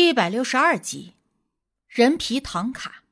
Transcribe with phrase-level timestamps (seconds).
[0.00, 1.14] 一百六十二集，
[1.88, 3.02] 人皮唐卡。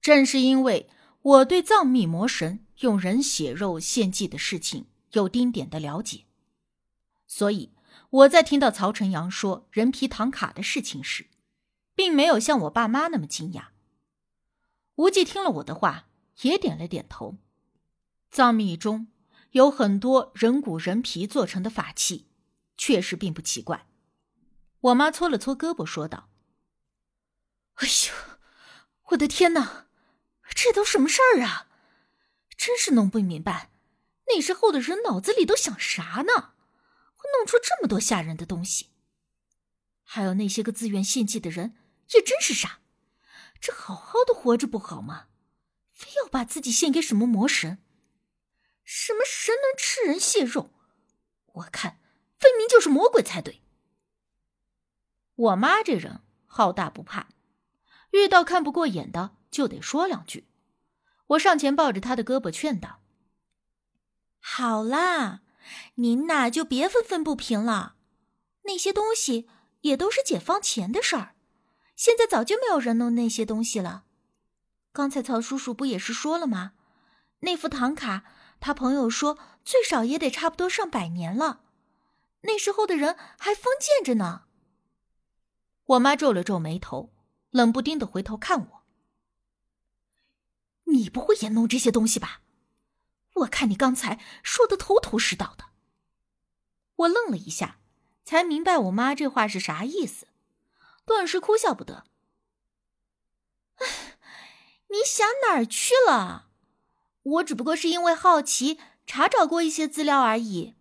[0.00, 0.88] 正是因为
[1.20, 6.24] 我对藏密魔神用人血肉献祭的事情有丁点的了解，
[7.26, 7.74] 所以
[8.08, 11.26] 我在听到曹晨阳说人皮唐卡的事情时，
[11.94, 13.66] 并没有像我爸妈那么惊讶。
[14.94, 16.08] 无忌听了我的话，
[16.40, 17.36] 也点了点头。
[18.30, 19.08] 藏密中
[19.50, 22.28] 有很多人骨人皮做成的法器，
[22.78, 23.86] 确实并不奇怪。
[24.80, 26.30] 我妈搓了搓胳膊，说道
[27.76, 28.38] ：“哎呦，
[29.10, 29.88] 我的天哪，
[30.54, 31.68] 这都什么事儿啊！
[32.56, 33.70] 真是弄不明白，
[34.28, 36.54] 那时候的人脑子里都想啥呢？
[37.14, 38.88] 会弄出这么多吓人的东西。
[40.02, 41.76] 还有那些个自愿献祭的人，
[42.14, 42.80] 也真是傻。
[43.60, 45.26] 这好好的活着不好吗？
[45.92, 47.82] 非要把自己献给什么魔神？
[48.82, 50.72] 什么神能吃人血肉？
[51.52, 52.00] 我看
[52.38, 53.62] 分明就是魔鬼才对。”
[55.40, 57.28] 我妈这人好大不怕，
[58.10, 60.46] 遇到看不过眼的就得说两句。
[61.28, 63.00] 我上前抱着她的胳膊劝道
[64.38, 65.40] ：“好啦，
[65.94, 67.96] 您呐就别愤愤不平了。
[68.64, 69.48] 那些东西
[69.80, 71.34] 也都是解放前的事儿，
[71.96, 74.04] 现在早就没有人弄那些东西了。
[74.92, 76.72] 刚才曹叔叔不也是说了吗？
[77.40, 78.24] 那副唐卡，
[78.60, 81.62] 他朋友说最少也得差不多上百年了，
[82.42, 84.42] 那时候的人还封建着呢。”
[85.90, 87.12] 我妈皱了皱眉头，
[87.50, 88.82] 冷不丁的回头看我
[90.86, 92.42] ：“你不会也弄这些东西吧？
[93.34, 95.70] 我看你刚才说的头头是道的。”
[96.94, 97.80] 我愣了一下，
[98.24, 100.28] 才明白我妈这话是啥意思，
[101.04, 102.04] 顿时哭笑不得
[104.90, 106.50] ：“你想哪儿去了？
[107.22, 110.76] 我只不过是因为好奇，查找过一些资料而已。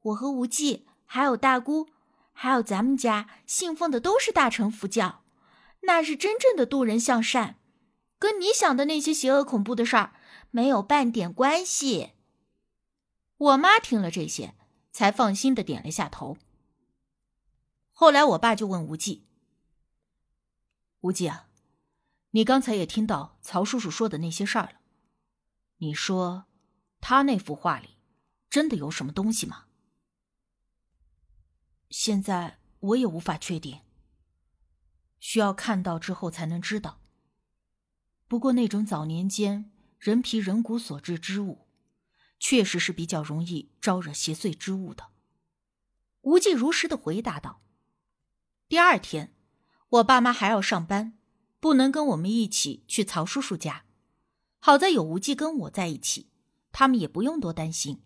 [0.00, 1.90] 我和无忌还有大姑。”
[2.42, 5.22] 还有咱们家信奉的都是大乘佛教，
[5.82, 7.60] 那是真正的渡人向善，
[8.18, 10.12] 跟你想的那些邪恶恐怖的事儿
[10.50, 12.14] 没有半点关系。
[13.36, 14.56] 我妈听了这些，
[14.90, 16.36] 才放心的点了下头。
[17.92, 19.24] 后来我爸就问无忌
[21.02, 21.46] ：“无忌啊，
[22.32, 24.80] 你刚才也听到曹叔叔说的那些事儿了，
[25.76, 26.46] 你说
[27.00, 27.98] 他那幅画里
[28.50, 29.66] 真的有什么东西吗？”
[31.92, 33.80] 现在我也无法确定，
[35.20, 37.02] 需要看到之后才能知道。
[38.26, 41.66] 不过那种早年间人皮人骨所制之物，
[42.40, 45.08] 确实是比较容易招惹邪祟之物的。
[46.22, 47.60] 无忌如实的回答道。
[48.68, 49.34] 第二天，
[49.90, 51.18] 我爸妈还要上班，
[51.60, 53.84] 不能跟我们一起去曹叔叔家。
[54.60, 56.30] 好在有无忌跟我在一起，
[56.72, 58.02] 他们也不用多担心。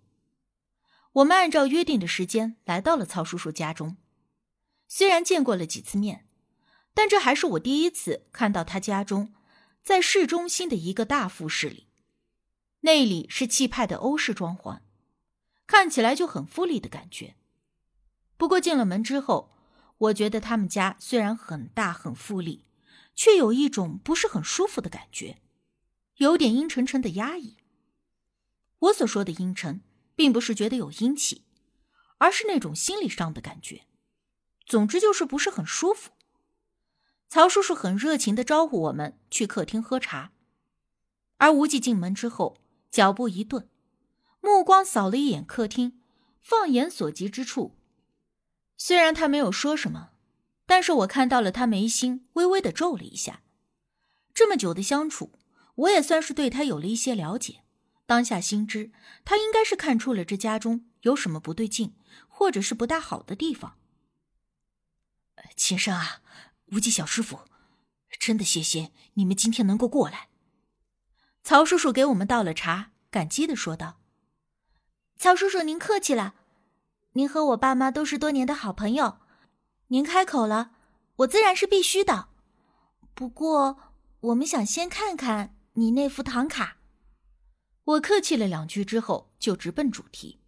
[1.16, 3.96] 我们按照约定的时间来到了曹叔叔家中，
[4.86, 6.28] 虽然见过了几次面，
[6.92, 9.32] 但这还是我第一次看到他家中，
[9.82, 11.86] 在市中心的一个大复式里，
[12.80, 14.80] 内里是气派的欧式装潢，
[15.66, 17.36] 看起来就很富丽的感觉。
[18.36, 19.56] 不过进了门之后，
[19.96, 22.66] 我觉得他们家虽然很大很富丽，
[23.14, 25.40] 却有一种不是很舒服的感觉，
[26.16, 27.56] 有点阴沉沉的压抑。
[28.80, 29.80] 我所说的阴沉。
[30.16, 31.44] 并不是觉得有阴气，
[32.18, 33.82] 而是那种心理上的感觉。
[34.66, 36.10] 总之就是不是很舒服。
[37.28, 40.32] 曹叔叔很热情的招呼我们去客厅喝茶，
[41.36, 42.56] 而无忌进门之后，
[42.90, 43.68] 脚步一顿，
[44.40, 46.00] 目光扫了一眼客厅，
[46.40, 47.76] 放眼所及之处，
[48.76, 50.10] 虽然他没有说什么，
[50.66, 53.42] 但是我看到了他眉心微微的皱了一下。
[54.32, 55.32] 这么久的相处，
[55.74, 57.62] 我也算是对他有了一些了解。
[58.06, 58.92] 当下心知，
[59.24, 61.96] 他应该是看出了这家中有什么不对劲，
[62.28, 63.76] 或者是不大好的地方。
[65.56, 66.22] 秦生啊，
[66.66, 67.40] 无忌小师傅，
[68.20, 70.28] 真的谢谢你们今天能够过来。
[71.42, 73.98] 曹叔叔给我们倒了茶，感激的说道
[75.18, 76.34] ：“曹叔叔您客气了，
[77.14, 79.18] 您和我爸妈都是多年的好朋友，
[79.88, 80.70] 您开口了，
[81.16, 82.28] 我自然是必须的。
[83.14, 83.78] 不过，
[84.20, 86.75] 我们想先看看你那幅唐卡。”
[87.86, 90.40] 我客气了两句之后，就直奔主题。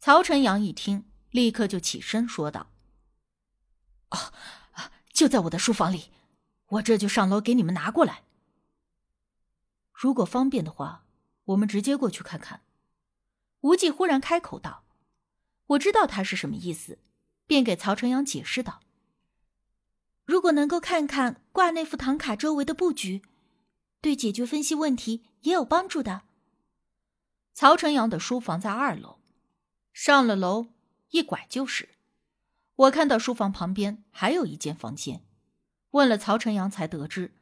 [0.00, 2.70] 曹晨阳一听，立刻就起身说道
[4.08, 4.32] ：“哦，
[5.12, 6.10] 就在我的书房里，
[6.68, 8.22] 我这就上楼给你们拿过来。
[9.92, 11.04] 如果方便的话，
[11.44, 12.62] 我们直接过去看看。”
[13.60, 14.84] 无忌忽然开口道
[15.76, 16.98] ：“我知道他是什么意思，
[17.46, 18.80] 便给曹晨阳解释道
[20.24, 23.20] ：‘如果能够看看挂那副唐卡周围的布局，
[24.00, 26.22] 对解决分析问题也有帮助的。’”
[27.58, 29.18] 曹晨阳的书房在二楼，
[29.92, 30.68] 上了楼
[31.10, 31.88] 一拐就是。
[32.76, 35.24] 我看到书房旁边还有一间房间，
[35.90, 37.34] 问了曹晨阳，才得知，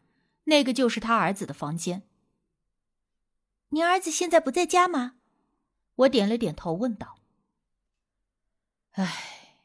[0.44, 2.08] 那个就是他儿子的房间。
[3.68, 5.16] 您儿子现在不在家吗？
[5.96, 7.18] 我点了点头，问道。
[8.92, 9.58] 唉，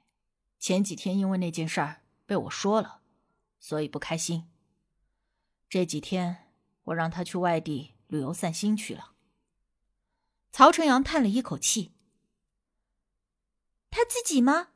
[0.59, 2.99] 前几天因为那件事儿被我说了，
[3.57, 4.49] 所以不开心。
[5.69, 6.51] 这几天
[6.83, 9.10] 我让他去外地旅游散心去了。
[10.51, 11.93] 曹晨阳叹了一口气。
[13.89, 14.69] 他自己吗？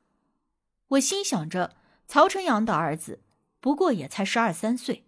[0.90, 1.76] 我心想着，
[2.08, 3.24] 曹晨阳的儿子
[3.60, 5.06] 不过也才十二三岁。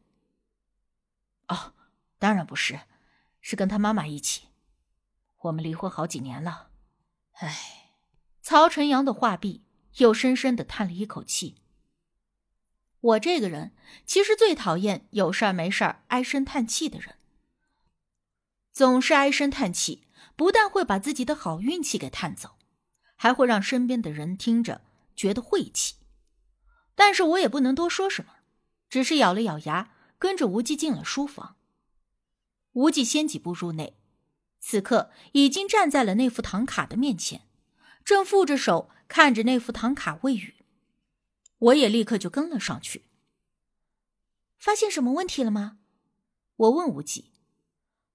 [1.47, 1.73] 哦，
[2.17, 2.81] 当然不是，
[3.39, 4.47] 是跟他妈妈一起。
[5.41, 6.71] 我们离婚好几年了。
[7.33, 7.91] 唉，
[8.41, 9.63] 曹晨阳的话毕，
[9.97, 11.61] 又深深的叹了一口气。
[12.99, 13.75] 我这个人
[14.05, 17.15] 其实最讨厌有事儿没事儿唉声叹气的人。
[18.71, 20.06] 总是唉声叹气，
[20.37, 22.57] 不但会把自己的好运气给叹走，
[23.17, 24.83] 还会让身边的人听着。
[25.15, 25.95] 觉得晦气，
[26.93, 28.35] 但是我也不能多说什么，
[28.87, 31.57] 只是咬了咬牙，跟着无忌进了书房。
[32.73, 33.97] 无忌先几步入内，
[34.59, 37.47] 此刻已经站在了那副唐卡的面前，
[38.05, 40.57] 正负着手看着那副唐卡喂语。
[41.57, 43.05] 我也立刻就跟了上去。
[44.59, 45.79] 发现什么问题了吗？
[46.57, 47.31] 我问无忌，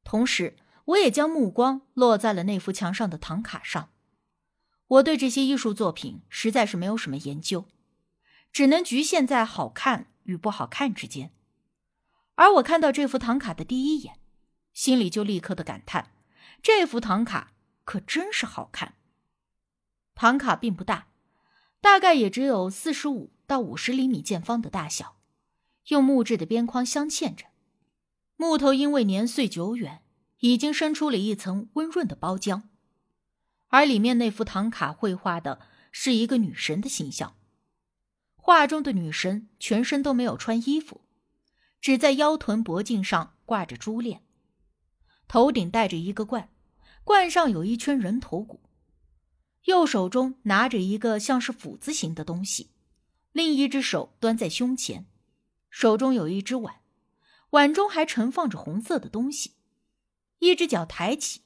[0.04, 3.90] 同时我也将目光落在了那幅墙上的唐卡上。
[4.86, 7.66] 我对这些艺术作品实在是没有什么研究，
[8.52, 11.32] 只能局限在好看与不好看之间。
[12.34, 14.18] 而我看到这幅唐卡的第一眼，
[14.72, 16.12] 心里就立刻的感叹：
[16.62, 17.52] 这幅唐卡
[17.84, 18.94] 可真是好看。
[20.14, 21.08] 唐卡并不大，
[21.80, 25.16] 大概也只有四十五到五十厘米见方的大小，
[25.88, 27.46] 用木质的边框镶嵌着，
[28.36, 30.01] 木头因为年岁久远，
[30.42, 32.62] 已经生出了一层温润的包浆。
[33.68, 35.60] 而里面那幅唐卡绘画的
[35.92, 37.36] 是一个女神的形象，
[38.34, 41.02] 画中的女神全身都没有穿衣服，
[41.80, 44.22] 只在腰臀脖颈上挂着珠链，
[45.28, 46.48] 头顶戴着一个冠，
[47.04, 48.60] 冠上有一圈人头骨，
[49.66, 52.70] 右手中拿着一个像是斧子形的东西，
[53.30, 55.06] 另一只手端在胸前，
[55.70, 56.80] 手中有一只碗，
[57.50, 59.52] 碗中还盛放着红色的东西，
[60.42, 61.42] 一只脚抬起，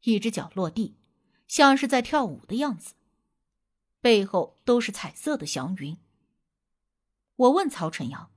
[0.00, 0.96] 一只脚落地。
[1.46, 2.94] 像是在跳舞的样子，
[4.00, 5.96] 背后都是彩色的祥云。
[7.36, 8.32] 我问曹晨阳：“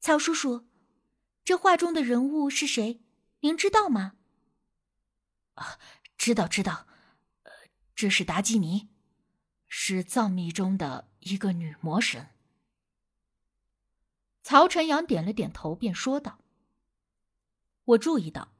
[0.00, 0.66] 曹叔叔，
[1.44, 3.00] 这画中的人物是谁？
[3.38, 4.16] 您知道吗
[5.54, 5.78] ？”“啊，
[6.18, 6.88] 知道，知道。
[7.94, 8.88] 这是达吉尼，
[9.68, 12.30] 是藏秘中的一个女魔神。”
[14.42, 16.40] 曹晨阳点了点头，便说道
[17.84, 18.55] ：“我注意到，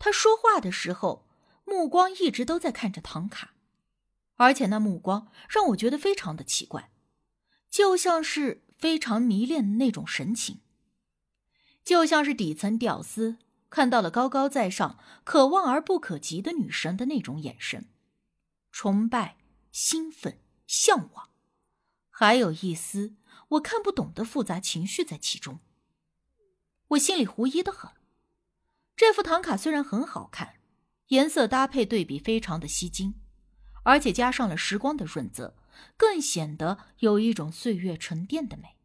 [0.00, 1.28] 他说话的时候。”
[1.66, 3.54] 目光一直都在看着唐卡，
[4.34, 6.90] 而且那目光让我觉得非常的奇怪，
[7.70, 10.62] 就像是非常迷恋的那种神情，
[11.84, 13.38] 就像是底层屌丝
[13.68, 17.88] 看到了高高在上、可望而不可及的女神的那种眼神，
[18.72, 19.36] 崇拜、
[19.70, 21.30] 兴奋、向往，
[22.10, 23.14] 还有一丝
[23.50, 25.60] 我看不懂的复杂情绪在其中。
[26.88, 27.92] 我心里狐疑的很，
[29.00, 30.56] 这幅唐卡虽然很好看。
[31.08, 33.14] 颜色搭配对比非常的吸睛，
[33.82, 35.56] 而且加上了时光的润泽，
[35.96, 38.76] 更显得有一种岁月沉淀的美。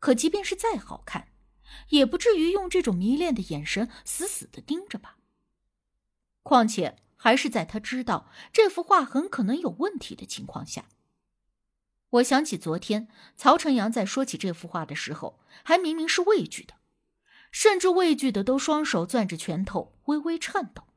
[0.00, 1.28] 可即便是再好看，
[1.90, 5.18] 也不至于用这种迷恋的眼神死死的盯着吧。
[6.42, 10.86] 况且还是在他知道这幅画很可能有问题的情况下。
[12.08, 16.76] 我想起昨天曹晨阳在说起这幅画的时候，还明明是畏惧的。
[17.52, 20.88] 甚至畏惧的都双手攥着拳头，微微颤抖。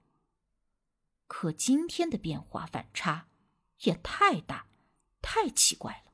[1.27, 3.27] 可今天的变化反差
[3.81, 4.67] 也太大，
[5.21, 6.13] 太奇怪了。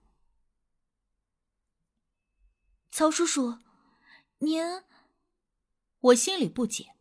[2.90, 3.60] 曹叔叔，
[4.40, 4.84] 您……
[6.00, 6.96] 我心里不解，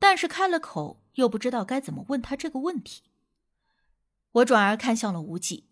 [0.00, 3.04] 但是开了口又不知道该怎么问他这个问题。
[4.32, 5.68] 我转而看向了无忌，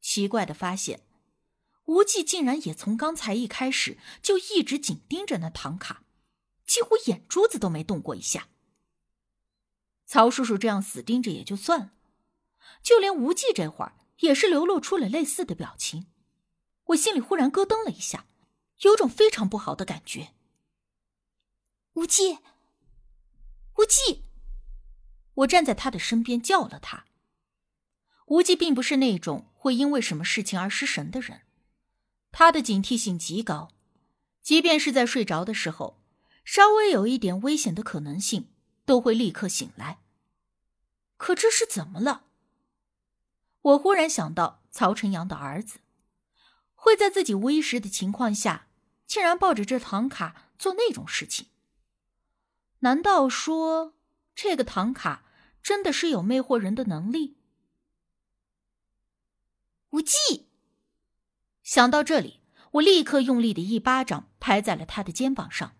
[0.00, 1.06] 奇怪的发现，
[1.86, 6.04] 无忌竟然也从刚才一开始就一直紧盯着那唐卡。
[6.68, 8.50] 几乎眼珠子都没动过一下。
[10.04, 11.92] 曹叔叔这样死盯着也就算了，
[12.82, 16.06] 就连无忌这会儿也是流露出了类似的表情。
[16.84, 18.26] 我心里忽然咯噔了一下，
[18.82, 20.34] 有种非常不好的感觉。
[21.94, 22.38] 无忌，
[23.76, 24.24] 无忌！
[25.34, 27.06] 我站在他的身边叫了他。
[28.26, 31.42] 无忌并不是那种会因为什么事情而失神的人，
[32.30, 33.72] 他的警惕性极高，
[34.42, 35.97] 即便是在睡着的时候。
[36.50, 38.48] 稍微有一点危险的可能性，
[38.86, 39.98] 都会立刻醒来。
[41.18, 42.24] 可这是怎么了？
[43.60, 45.80] 我忽然想到，曹晨阳的儿子，
[46.74, 48.68] 会在自己无意识的情况下，
[49.06, 51.48] 竟然抱着这唐卡做那种事情？
[52.78, 53.92] 难道说
[54.34, 55.26] 这个唐卡
[55.62, 57.36] 真的是有魅惑人的能力？
[59.90, 60.48] 无忌
[61.62, 62.40] 想到这里，
[62.70, 65.74] 我立刻用力的一巴掌拍在了他的肩膀上，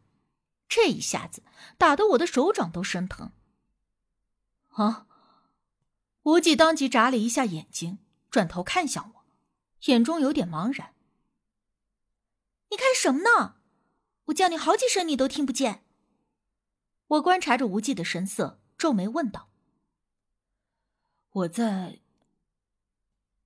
[0.69, 1.43] 这一下子
[1.77, 3.33] 打得我的手掌都生疼。
[4.71, 5.07] 啊！
[6.23, 7.99] 无忌当即眨了一下眼睛，
[8.31, 9.25] 转头看向我，
[9.87, 10.95] 眼中有点茫然。
[12.71, 13.57] 你看什么呢？
[14.27, 15.85] 我叫你好几声，你都听不见。
[17.07, 19.49] 我观察着无忌的神色，皱眉问道
[21.33, 22.01] ：“我在。”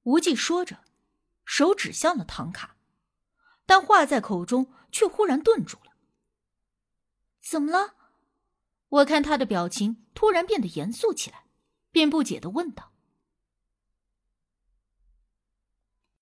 [0.02, 0.80] 无忌说着，
[1.44, 2.76] 手指向了唐卡，
[3.64, 5.91] 但话在口中却忽然顿住了。
[7.42, 7.94] 怎么了？
[8.88, 11.46] 我看他的表情突然变得严肃起来，
[11.90, 12.91] 便不解的问道。